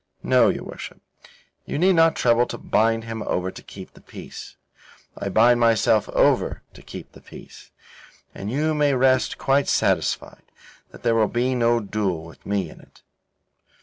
[0.23, 0.99] No, your worship.
[1.67, 4.55] You need not trouble to bind him over to keep the peace.
[5.15, 7.69] I bind myself over to keep the peace,
[8.33, 10.41] and you may rest quite satisfied
[10.89, 13.03] that there will be no duel with me in it."